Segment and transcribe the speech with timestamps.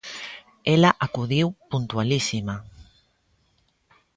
[0.73, 2.55] Ela acudiu puntualísima.